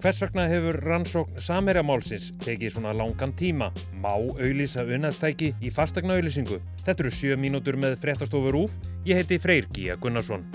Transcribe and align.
Hvers 0.00 0.16
vegna 0.22 0.46
hefur 0.48 0.78
rannsókn 0.80 1.42
Samerjamálsins 1.44 2.30
tekið 2.40 2.72
svona 2.72 2.94
langan 2.96 3.34
tíma? 3.36 3.68
Má 4.00 4.14
auðlýsa 4.16 4.86
unnastæki 4.88 5.50
í 5.60 5.72
fastegna 5.76 6.16
auðlýsingu? 6.16 6.56
Þetta 6.86 7.04
eru 7.04 7.12
sjö 7.12 7.36
mínútur 7.36 7.76
með 7.76 7.98
fréttastofur 8.00 8.62
úf. 8.62 8.80
Ég 9.04 9.20
heiti 9.20 9.36
Freyr 9.36 9.68
Gíja 9.68 10.00
Gunnarsson. 10.00 10.48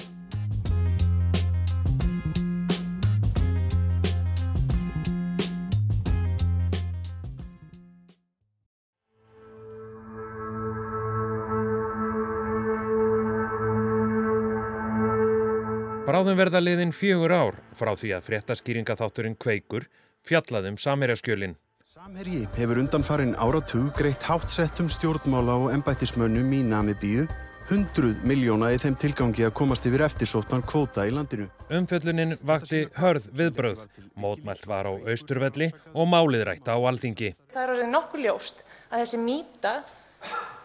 Bráðum 16.05 16.37
verða 16.37 16.59
liðin 16.61 16.91
fjögur 16.93 17.31
ár 17.33 17.55
frá 17.73 17.89
því 17.97 18.11
að 18.13 18.27
fréttaskýringaþátturinn 18.27 19.37
Kveikur 19.41 19.87
fjallaðum 20.29 20.77
Samerjaskjölin. 20.77 21.55
Samherji 21.89 22.43
hefur 22.59 22.77
undanfarin 22.83 23.33
áratug 23.41 23.89
greitt 23.97 24.21
hátsettum 24.29 24.85
stjórnmála 24.93 25.55
og 25.63 25.73
embættismönnum 25.73 26.53
í 26.53 26.61
Namibíu 26.69 27.25
hundruð 27.71 28.21
miljóna 28.29 28.69
í 28.75 28.77
þeim 28.77 28.99
tilgangi 29.01 29.47
að 29.47 29.55
komast 29.57 29.89
yfir 29.89 30.05
eftirsóttan 30.05 30.61
kvóta 30.69 31.07
í 31.09 31.13
landinu. 31.15 31.47
Umfjöllunin 31.73 32.37
vakti 32.45 32.85
hörð 32.99 33.25
viðbröð. 33.33 33.85
Mótmælt 34.13 34.69
var 34.69 34.85
á 34.85 34.93
Austurvelli 34.93 35.71
og 35.95 36.11
málið 36.11 36.45
rætt 36.51 36.69
á 36.69 36.77
Alþingi. 36.77 37.33
Það 37.49 37.63
er 37.63 37.73
orðið 37.79 37.93
nokkuð 37.97 38.27
ljóst 38.27 38.61
að 38.91 39.01
þessi 39.01 39.25
mýta 39.25 39.79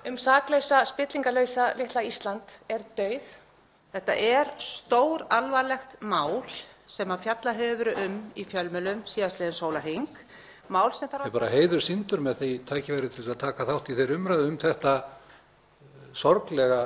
um 0.04 0.20
saklausa, 0.20 0.84
spillingalausa 0.84 1.72
litla 1.80 2.04
Ísland 2.04 2.60
er 2.68 2.84
dauð. 2.98 3.38
Þetta 3.90 4.14
er 4.22 4.50
stór 4.62 5.24
alvarlegt 5.34 5.96
mál 6.06 6.44
sem 6.90 7.10
að 7.10 7.24
fjalla 7.26 7.54
hefur 7.58 7.80
verið 7.80 8.02
um 8.04 8.18
í 8.38 8.44
fjölmjölum 8.46 9.02
síðastliðin 9.10 9.56
sólarhing. 9.56 10.20
Mál 10.70 10.92
sem 10.94 11.10
þarf 11.10 11.26
Ég 11.26 11.34
bara 11.34 11.50
heiður 11.50 11.82
sindur 11.82 12.22
með 12.22 12.42
því 12.42 12.50
tækifæri 12.70 13.10
til 13.10 13.26
að 13.26 13.40
taka 13.42 13.66
þátt 13.66 13.90
í 13.90 13.96
þeirri 13.98 14.18
umræðu 14.20 14.48
um 14.52 14.58
þetta 14.62 14.94
sorglega 16.22 16.82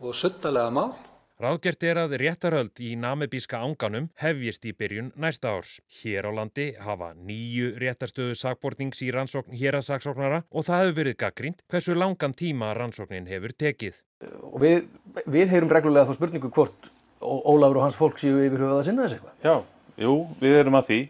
og 0.00 0.16
suttalega 0.16 0.72
mál. 0.72 0.94
Ráðgert 1.42 1.82
er 1.82 1.98
að 1.98 2.12
réttaröld 2.20 2.80
í 2.86 2.92
namibíska 2.94 3.58
ánganum 3.58 4.04
hefjist 4.22 4.62
í 4.70 4.72
byrjun 4.78 5.08
næsta 5.18 5.56
árs. 5.56 5.72
Hér 5.90 6.28
á 6.28 6.32
landi 6.36 6.68
hafa 6.78 7.08
nýju 7.18 7.72
réttarstöðu 7.82 8.36
sakbortnings 8.38 9.02
í 9.02 9.08
rannsókn 9.10 9.56
hér 9.58 9.80
að 9.80 9.88
saksóknara 9.88 10.44
og 10.52 10.68
það 10.68 10.84
hefur 10.84 10.98
verið 11.00 11.16
gaggrínt 11.24 11.64
hversu 11.66 11.96
langan 11.98 12.36
tíma 12.38 12.70
rannsóknin 12.78 13.26
hefur 13.26 13.56
tekið. 13.58 13.98
Og 14.52 14.60
við, 14.62 14.86
við 15.26 15.54
heyrum 15.54 15.72
reglulega 15.72 16.08
þá 16.08 16.18
spurningu 16.18 16.50
hvort 16.52 16.90
Ólafur 17.22 17.78
og 17.78 17.84
hans 17.86 17.96
fólk 17.98 18.18
séu 18.18 18.40
yfir 18.42 18.64
höfuð 18.64 18.80
að 18.80 18.86
sinna 18.88 19.04
þessu 19.06 19.18
eitthvað. 19.20 19.34
Já, 19.46 19.54
jú, 20.02 20.14
við 20.40 20.56
erum 20.58 20.78
að 20.78 20.88
því. 20.88 21.00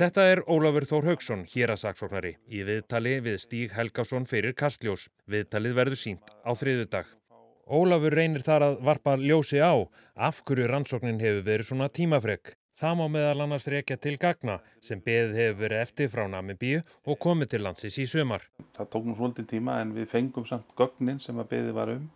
Þetta 0.00 0.24
er 0.28 0.42
Ólafur 0.50 0.84
Þór 0.90 1.06
Haugsson, 1.08 1.44
hér 1.48 1.72
að 1.72 1.80
saksóknari, 1.84 2.32
í 2.50 2.64
viðtali 2.66 3.14
við 3.24 3.38
Stíg 3.40 3.76
Helgásson 3.76 4.26
fyrir 4.28 4.52
Kastljós. 4.58 5.06
Viðtalið 5.30 5.76
verður 5.78 6.00
sínt 6.00 6.34
á 6.42 6.50
þriðu 6.58 6.88
dag. 6.90 7.06
Ólafur 7.70 8.16
reynir 8.18 8.42
þar 8.42 8.66
að 8.66 8.80
varpa 8.88 9.14
ljósi 9.16 9.62
á 9.62 9.78
af 10.18 10.42
hverju 10.44 10.66
rannsóknin 10.68 11.22
hefur 11.22 11.46
verið 11.46 11.70
svona 11.70 11.88
tímafreg. 11.88 12.56
Það 12.80 12.94
má 12.98 13.06
meðal 13.14 13.44
annars 13.44 13.68
rekja 13.70 13.96
til 14.00 14.16
gagna 14.20 14.58
sem 14.82 15.00
beðið 15.04 15.36
hefur 15.38 15.58
verið 15.62 15.82
eftir 15.84 16.12
frá 16.12 16.24
Namibíu 16.32 16.80
og 17.06 17.20
komið 17.22 17.54
til 17.54 17.64
landsis 17.64 17.98
í 18.00 18.08
sömar. 18.10 18.48
Það 18.76 18.90
tók 18.94 19.06
nú 19.06 19.16
svolítið 19.16 19.50
tíma 19.54 19.80
en 19.84 19.94
við 19.94 20.08
fengum 20.10 20.48
samt 20.48 20.72
gögnin 20.76 21.20
sem 21.22 21.38
að 21.38 21.52
beðið 21.54 21.76
var 21.76 21.92
um 21.94 22.08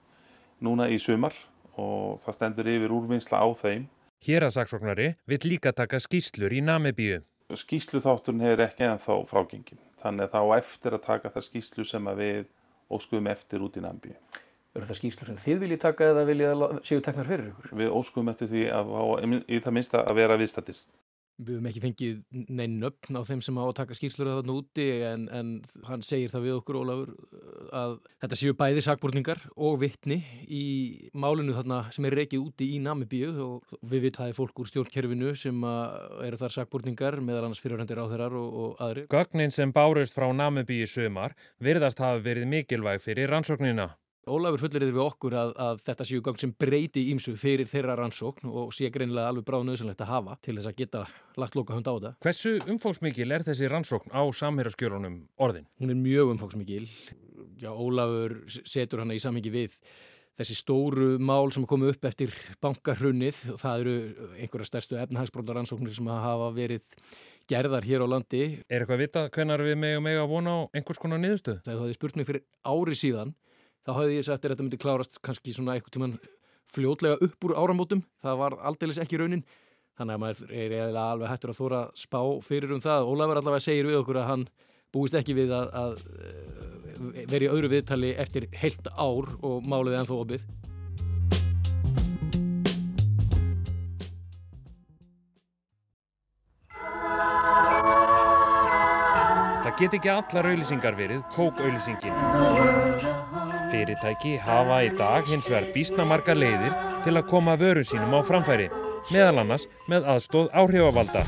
núna 0.62 0.88
í 0.92 0.98
sömar 1.02 1.34
og 1.80 2.20
það 2.22 2.36
stendur 2.38 2.70
yfir 2.70 2.94
úrvinnsla 2.94 3.40
á 3.42 3.48
þeim. 3.58 3.86
Hér 4.24 4.46
að 4.46 4.54
saksóknari 4.56 5.08
vill 5.28 5.42
líka 5.44 5.74
taka 5.76 6.00
skýslur 6.00 6.54
í 6.54 6.62
Namibíu. 6.64 7.22
Skýslu 7.54 8.00
þátturinn 8.00 8.44
hefur 8.44 8.64
ekki 8.64 8.86
eða 8.86 9.00
þá 9.02 9.14
frágengin. 9.28 9.82
Þannig 10.00 10.30
að 10.30 10.32
þá 10.32 10.56
eftir 10.56 10.96
að 10.96 11.04
taka 11.04 11.32
það 11.34 11.46
skýslu 11.48 11.84
sem 11.88 12.08
að 12.08 12.22
við 12.22 12.46
óskuðum 12.94 13.30
eftir 13.34 13.64
út 13.66 13.76
í 13.76 13.84
Namibíu. 13.84 14.16
Eru 14.74 14.88
það 14.88 14.98
skýslur 14.98 15.30
sem 15.30 15.38
þið 15.38 15.60
viljið 15.62 15.82
taka 15.84 16.08
eða 16.10 16.24
viljið 16.26 16.52
að 16.54 16.78
séu 16.88 17.02
teknar 17.04 17.28
fyrir 17.28 17.50
ykkur? 17.52 17.74
Við 17.78 17.92
óskuðum 17.94 18.32
eftir 18.32 18.50
því 18.50 18.64
að 18.74 18.94
í 19.46 19.60
það 19.62 19.76
minnsta 19.76 20.02
að 20.02 20.18
vera 20.18 20.38
viðstættir. 20.40 20.80
Við 21.34 21.56
höfum 21.56 21.66
ekki 21.66 21.82
fengið 21.82 22.18
neinn 22.54 22.76
nöfn 22.78 23.18
á 23.18 23.22
þeim 23.26 23.40
sem 23.42 23.56
á 23.58 23.64
að 23.64 23.72
taka 23.80 23.96
skýrslur 23.98 24.28
að 24.30 24.36
þarna 24.38 24.54
úti 24.60 24.84
en, 25.02 25.24
en 25.34 25.48
hann 25.88 26.04
segir 26.06 26.30
það 26.30 26.44
við 26.46 26.58
okkur, 26.60 26.78
Ólafur, 26.78 27.10
að 27.74 27.96
þetta 28.22 28.38
séu 28.38 28.56
bæði 28.60 28.84
sakbúrningar 28.86 29.42
og 29.56 29.80
vittni 29.82 30.20
í 30.46 30.64
málinu 31.10 31.56
þarna 31.56 31.80
sem 31.96 32.06
er 32.06 32.18
reikið 32.20 32.44
úti 32.44 32.70
í 32.76 32.78
Namibíu 32.84 33.32
og 33.42 33.74
við 33.82 34.06
vitum 34.06 34.22
það 34.22 34.30
er 34.30 34.38
fólk 34.38 34.62
úr 34.62 34.70
stjórnkerfinu 34.70 35.34
sem 35.38 35.66
eru 36.28 36.40
þar 36.44 36.56
sakbúrningar 36.60 37.18
meðal 37.18 37.48
annars 37.48 37.64
fyrirhundir 37.64 37.98
á 37.98 38.06
þeirrar 38.06 38.38
og, 38.38 38.54
og 38.54 38.86
aðri. 38.86 39.06
Gögnin 39.10 39.54
sem 39.54 39.74
bárust 39.74 40.14
frá 40.14 40.30
Namibíu 40.30 40.86
sömar 40.86 41.34
virðast 41.58 41.98
hafa 41.98 42.22
verið 42.22 42.46
mikilvæg 42.54 43.02
fyrir 43.02 43.34
rannsóknina. 43.34 43.90
Ólafur 44.24 44.62
fullir 44.62 44.86
yfir 44.86 44.94
við 44.96 45.02
okkur 45.04 45.34
að, 45.36 45.50
að 45.60 45.80
þetta 45.84 46.04
séu 46.08 46.22
gang 46.24 46.38
sem 46.40 46.52
breyti 46.56 47.02
ímsu 47.12 47.34
fyrir 47.36 47.68
þeirra 47.68 47.96
rannsókn 47.98 48.48
og 48.48 48.72
sé 48.72 48.88
greinlega 48.92 49.28
alveg 49.28 49.44
bráð 49.44 49.66
nöðsynlegt 49.68 50.00
að 50.00 50.12
hafa 50.14 50.36
til 50.44 50.54
þess 50.56 50.70
að 50.70 50.78
geta 50.78 51.02
lagt 51.40 51.58
loka 51.58 51.76
hund 51.76 51.90
á 51.90 51.92
þetta. 51.92 52.12
Hversu 52.24 52.54
umfóksmikil 52.72 53.28
er 53.36 53.44
þessi 53.44 53.68
rannsókn 53.68 54.14
á 54.16 54.24
samhæraskjörunum 54.40 55.20
orðin? 55.44 55.68
Hún 55.76 55.92
er 55.92 56.00
mjög 56.00 56.32
umfóksmikil. 56.38 56.88
Já, 57.60 57.68
Ólafur 57.68 58.38
setur 58.64 59.04
hana 59.04 59.18
í 59.18 59.20
samhengi 59.20 59.52
við 59.52 59.76
þessi 60.40 60.56
stóru 60.58 61.12
mál 61.20 61.52
sem 61.54 61.68
komu 61.68 61.92
upp 61.92 62.08
eftir 62.08 62.32
bankarhunnið 62.64 63.44
og 63.54 63.60
það 63.60 63.84
eru 63.84 63.94
einhverja 64.40 64.72
stærstu 64.72 64.98
efnahagsbróndar 65.04 65.60
rannsóknir 65.60 65.94
sem 65.94 66.08
hafa 66.10 66.48
verið 66.56 66.88
gerðar 67.50 67.84
hér 67.84 68.08
á 68.08 68.12
landi. 68.16 68.44
Er 68.72 68.82
eitthvað 68.82 69.04
vita 69.04 69.28
hvernar 69.28 69.62
við 69.68 69.78
megum 69.84 70.08
eiga 70.08 70.24
að 70.24 70.32
vona 70.32 70.56
á 70.56 70.60
einhvers 70.72 71.02
konar 71.02 71.20
niðurstöð? 71.20 71.60
Það 71.68 71.98
spurt 72.00 72.16
mig 72.16 72.32
fyrir 72.32 72.46
ári 72.64 72.96
síðan 72.96 73.36
þá 73.84 73.92
hafði 73.98 74.18
ég 74.18 74.26
sagt 74.26 74.44
að 74.44 74.54
þetta 74.54 74.66
myndi 74.66 74.80
klárast 74.80 75.20
kannski 75.24 75.54
svona 75.54 75.76
eitthvað 75.76 75.98
tíman 75.98 76.16
fljótlega 76.74 77.20
upp 77.22 77.44
úr 77.44 77.56
áramótum 77.58 78.00
það 78.24 78.40
var 78.40 78.56
aldeilis 78.64 79.00
ekki 79.02 79.20
raunin 79.20 79.44
þannig 79.98 80.14
að 80.16 80.22
maður 80.24 80.50
er 80.50 80.74
eiginlega 80.74 81.06
alveg 81.12 81.30
hættur 81.30 81.52
að 81.52 81.60
þóra 81.60 81.80
spá 81.98 82.20
fyrir 82.42 82.72
um 82.74 82.82
það. 82.82 83.06
Ólafur 83.10 83.36
allavega 83.40 83.62
segir 83.62 83.86
við 83.88 83.98
okkur 84.00 84.18
að 84.20 84.30
hann 84.32 84.44
búist 84.94 85.14
ekki 85.18 85.34
við 85.38 85.50
að, 85.54 85.66
að 85.74 85.92
veri 87.30 87.50
öðru 87.50 87.68
viðtali 87.72 88.10
eftir 88.18 88.48
heilt 88.58 88.86
ár 88.94 89.24
og 89.42 89.66
málið 89.66 89.98
ennþá 90.00 90.14
opið. 90.24 90.42
Það 99.64 99.74
get 99.80 99.94
ekki 99.98 100.10
allar 100.12 100.44
auðlýsingar 100.50 100.94
verið 100.98 101.20
kókauðlýsingin. 101.34 102.14
Fyrirtæki 103.72 104.36
hafa 104.40 104.80
í 104.84 104.90
dag 104.98 105.26
hins 105.28 105.48
vegar 105.50 105.70
bísna 105.74 106.04
margar 106.08 106.38
leiðir 106.38 106.74
til 107.04 107.14
að 107.16 107.28
koma 107.30 107.56
vöru 107.60 107.84
sínum 107.86 108.16
á 108.16 108.20
framfæri, 108.26 108.68
meðal 109.12 109.42
annars 109.44 109.66
með 109.90 110.08
aðstóð 110.14 110.50
áhrifavalda. 110.52 111.24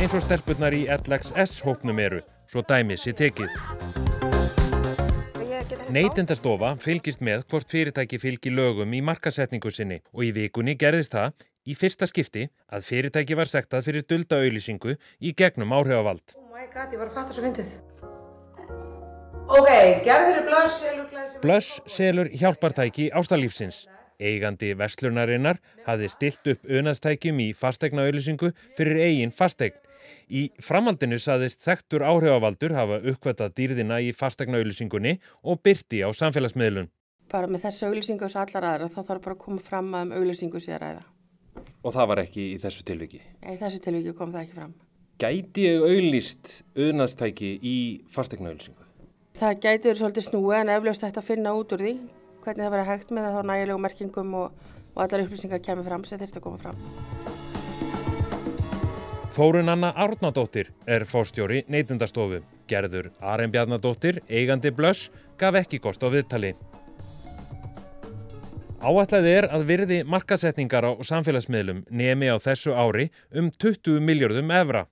Eins 0.00 0.14
og 0.16 0.22
stelpurnar 0.24 0.76
í 0.76 0.86
LXS 0.88 1.60
hópnum 1.66 2.00
eru, 2.00 2.22
svo 2.48 2.64
dæmis 2.68 3.06
í 3.08 3.16
tekið. 3.16 3.52
Neytendastofa 5.90 6.76
fylgist 6.78 7.22
með 7.24 7.44
hvort 7.50 7.70
fyrirtæki 7.70 8.20
fylgi 8.22 8.52
lögum 8.54 8.92
í 8.94 9.00
markasetningu 9.02 9.72
sinni 9.74 9.98
og 10.14 10.22
í 10.28 10.30
vikunni 10.36 10.76
gerðist 10.78 11.16
það 11.16 11.34
í 11.70 11.76
fyrsta 11.78 12.08
skipti 12.10 12.48
að 12.72 12.86
fyrirtæki 12.88 13.38
var 13.38 13.50
sektað 13.50 13.86
fyrir 13.86 14.06
dulda 14.10 14.40
auðlýsingu 14.42 14.96
í 15.20 15.32
gegnum 15.36 15.74
áhrifavald. 15.76 16.34
Oh 16.36 16.50
my 16.50 16.66
god, 16.74 16.90
ég 16.90 17.00
var 17.00 17.10
að 17.12 17.16
fatta 17.20 17.36
svo 17.36 17.46
fyndið. 17.46 17.78
Ok, 19.50 19.70
gerður 20.06 20.36
er 20.38 20.44
blöss, 20.46 20.76
selur 20.78 21.06
glæsum... 21.10 21.40
Blöss 21.42 21.80
selur 21.90 22.30
hjálpartæki 22.30 23.08
ástalífsins. 23.18 23.84
Eigandi 24.20 24.74
vestlunarinnar 24.76 25.58
hafði 25.86 26.10
stilt 26.12 26.50
upp 26.52 26.66
önastækjum 26.78 27.40
í 27.42 27.48
fastegna 27.56 28.04
auðlýsingu 28.06 28.52
fyrir 28.78 29.00
eigin 29.08 29.34
fastegn. 29.34 29.78
Í 30.30 30.46
framhaldinu 30.62 31.18
saðist 31.20 31.64
þekktur 31.64 32.04
áhrifavaldur 32.06 32.76
hafa 32.76 33.00
uppkvætað 33.00 33.56
dýrðina 33.58 34.00
í 34.04 34.12
fastegna 34.16 34.60
auðlýsingunni 34.60 35.16
og 35.42 35.62
byrti 35.64 36.04
á 36.06 36.08
samfélagsmiðlun. 36.14 36.90
Bara 37.30 37.50
með 37.50 37.66
þessu 37.66 37.88
auðlýsingu 37.88 38.26
og 38.26 38.32
svo 38.32 38.44
allar 38.44 38.68
aðra 38.72 38.90
þá 38.90 39.00
þarf 39.00 39.24
bara 39.26 39.36
að 39.36 39.42
koma 39.44 39.64
fram 39.64 39.90
að 39.94 40.06
um 40.06 40.14
auðlýsingu 40.20 40.62
sé 40.62 40.76
að 40.76 40.84
ræða. 40.84 41.02
Og 41.80 41.94
það 41.96 42.08
var 42.12 42.22
ekki 42.26 42.46
í 42.52 42.60
þessu 42.60 42.84
tilviki? 42.84 43.20
Í 43.40 43.56
þessu 43.60 43.80
tilviki 43.84 44.14
kom 44.16 44.32
það 44.34 44.46
ekki 44.46 44.56
fram. 44.58 44.72
Gæti 45.20 45.66
ég 45.66 45.84
auðlýst 45.84 46.52
önastæki 46.80 47.54
í 47.60 47.76
fastegna 48.12 48.52
auðlýsingu? 48.52 48.86
Það 49.40 49.60
gæti 49.64 49.88
verið 49.88 50.00
svolítið 50.00 50.26
snúi 50.26 50.56
en 50.58 50.72
eflaust 50.74 51.04
þetta 51.04 51.22
að 51.22 51.28
finna 51.28 51.54
út 51.56 51.72
úr 51.76 51.84
því 51.84 51.94
hvernig 52.44 52.64
það 52.64 52.74
verið 52.74 52.90
hægt 52.90 53.12
með 53.14 53.26
það 53.26 53.36
þá 53.36 53.50
nægilegu 53.50 53.84
merkingum 53.84 54.34
og, 54.40 54.64
og 54.94 55.02
allar 55.04 55.24
upplýsingar 55.26 55.62
kemur 55.64 55.88
fram 55.88 56.06
sem 56.08 56.20
þurft 56.20 56.40
að 56.40 56.44
koma 56.46 56.60
fram. 56.60 56.80
Þórun 59.30 59.72
Anna 59.72 59.92
Árnadóttir 59.94 60.72
er 60.90 61.06
fórstjóri 61.08 61.62
neytundastofu. 61.70 62.42
Gerður 62.68 63.12
Arembjarnadóttir, 63.22 64.20
eigandi 64.28 64.72
blöss, 64.74 65.08
gaf 65.38 65.56
ekki 65.60 65.78
kost 65.82 66.02
á 66.02 66.08
viðtali. 66.10 66.56
Áætlað 68.80 69.26
er 69.28 69.44
að 69.52 69.66
virði 69.68 69.96
markasetningar 70.08 70.86
á 70.88 70.92
samfélagsmiðlum 71.04 71.82
nemi 71.92 72.30
á 72.32 72.40
þessu 72.40 72.72
ári 72.72 73.10
um 73.36 73.50
20 73.52 74.00
miljardum 74.00 74.48
evra. 74.56 74.86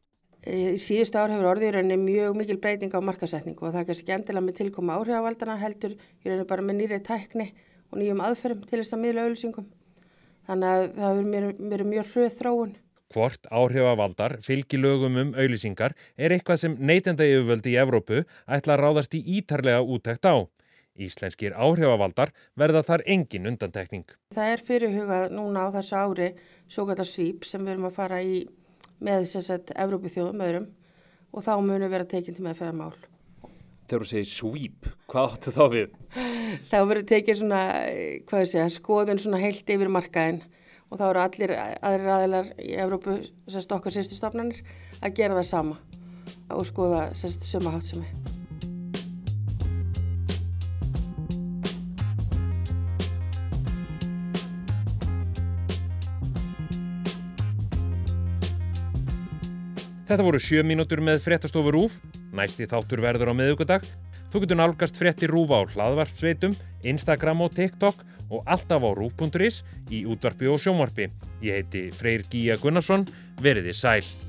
Í 0.44 0.76
síðustu 0.76 1.16
ár 1.16 1.32
hefur 1.32 1.48
orðið 1.54 1.70
í 1.70 1.72
rauninni 1.78 1.96
mjög 2.02 2.36
mikil 2.36 2.58
breyting 2.60 2.92
á 2.92 3.00
markasetningu 3.00 3.64
og 3.64 3.72
það 3.72 3.80
er 3.80 3.86
kannski 3.88 4.12
endilega 4.12 4.44
með 4.44 4.58
tilkoma 4.58 4.98
áhrifavaldana 4.98 5.56
heldur 5.62 5.94
í 5.96 6.28
rauninni 6.28 6.44
bara 6.50 6.66
með 6.68 6.78
nýri 6.82 6.98
tækni 7.06 7.46
og 7.88 7.96
nýjum 8.02 8.20
aðferðum 8.26 8.68
til 8.68 8.82
þess 8.82 8.92
að 8.92 9.02
miðla 9.06 9.24
auðlýsingum. 9.24 9.70
Þannig 10.50 10.68
að 10.74 10.84
það 10.98 11.22
hefur 11.22 11.64
verið 11.72 11.90
mjög 11.94 12.12
hröð 12.12 12.38
þróun. 12.42 12.76
Hvort 13.08 13.48
áhrifavaldar 13.48 14.36
fylgi 14.44 14.82
lögum 14.84 15.16
um 15.16 15.32
auðlýsingar 15.32 15.96
er 16.20 16.36
eitthvað 16.36 16.60
sem 16.60 16.76
neytenda 16.76 17.24
yfirvöldi 17.24 17.72
í 17.72 17.80
Evrópu 17.80 18.20
ætla 18.44 18.76
að 18.76 18.84
ráðast 18.84 19.16
í 19.16 19.24
ítarlega 19.40 19.80
útækt 19.80 20.28
á. 20.28 20.44
Íslenskir 20.98 21.54
áhrifavaldar 21.54 22.32
verða 22.58 22.82
þar 22.86 23.04
engin 23.06 23.46
undantekning. 23.50 24.06
Það 24.34 24.52
er 24.54 24.64
fyrirhugað 24.66 25.34
núna 25.36 25.68
á 25.70 25.74
þessu 25.78 25.98
ári 25.98 26.30
svo 26.66 26.86
kallar 26.88 27.08
svýp 27.08 27.46
sem 27.46 27.62
við 27.62 27.76
erum 27.76 27.88
að 27.88 27.98
fara 28.00 28.18
í 28.22 28.40
með 28.98 29.28
þess 29.30 29.52
að 29.54 29.72
Evrópu 29.78 30.10
þjóðum 30.12 30.44
öðrum 30.48 30.68
og 31.32 31.44
þá 31.46 31.54
munum 31.62 31.92
vera 31.92 32.08
tekinn 32.08 32.36
til 32.36 32.44
meðferða 32.46 32.74
mál. 32.76 32.94
Þegar 33.88 34.04
þú 34.04 34.10
segir 34.10 34.28
svíp, 34.28 34.88
hvað 35.08 35.30
áttu 35.32 35.52
þá 35.54 35.64
við? 35.72 35.92
Þá 36.68 36.78
verður 36.90 37.04
tekið 37.08 37.38
svona, 37.40 37.60
hvað 38.28 38.42
ég 38.42 38.50
segja, 38.52 38.70
skoðun 38.74 39.22
svona 39.22 39.40
heilt 39.40 39.72
yfir 39.72 39.92
markaðin 39.92 40.42
og 40.88 41.00
þá 41.00 41.04
eru 41.08 41.22
allir 41.24 41.54
aðrir 41.56 42.14
aðeinar 42.16 42.50
í 42.60 42.72
Evrópu, 42.84 43.20
sérst 43.48 43.72
okkar 43.76 43.96
sérstu 43.96 44.18
stofnanir, 44.18 44.60
að 45.00 45.20
gera 45.20 45.38
það 45.40 45.52
sama 45.52 45.78
og 46.52 46.66
skoða 46.68 47.06
sérst 47.16 47.48
söma 47.48 47.76
hátsemi. 47.76 48.37
Þetta 60.08 60.24
voru 60.24 60.38
sjö 60.40 60.62
mínútur 60.64 61.02
með 61.04 61.18
fréttastofu 61.20 61.68
Rúf. 61.74 61.96
Næsti 62.32 62.64
þáttur 62.70 63.02
verður 63.04 63.28
á 63.28 63.34
miðugudag. 63.36 63.82
Þú 64.32 64.40
getur 64.40 64.56
nálgast 64.56 64.96
frétti 64.96 65.28
Rúf 65.28 65.52
á 65.52 65.60
hlaðvarpsveitum, 65.68 66.54
Instagram 66.88 67.44
og 67.44 67.52
TikTok 67.52 68.00
og 68.32 68.48
alltaf 68.48 68.88
á 68.88 68.90
rúf.is 68.96 69.60
í 69.92 70.06
útvarpi 70.08 70.48
og 70.48 70.62
sjónvarpi. 70.64 71.10
Ég 71.44 71.60
heiti 71.60 71.84
Freyr 71.92 72.24
Gíja 72.24 72.56
Gunnarsson. 72.56 73.04
Veriði 73.44 73.76
sæl. 73.76 74.27